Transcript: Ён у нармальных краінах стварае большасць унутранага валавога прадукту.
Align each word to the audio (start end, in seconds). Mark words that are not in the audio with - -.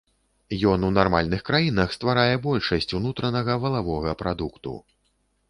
Ён 0.69 0.87
у 0.87 0.87
нармальных 0.95 1.43
краінах 1.49 1.93
стварае 1.97 2.33
большасць 2.47 2.91
унутранага 3.01 3.59
валавога 3.67 4.17
прадукту. 4.25 4.77